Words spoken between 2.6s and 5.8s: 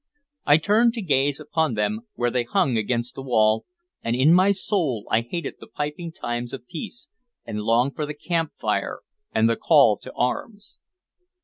against the wall, and in my soul I hated the